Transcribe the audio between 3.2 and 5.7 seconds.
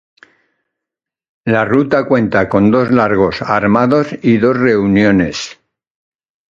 armados y dos reuniones.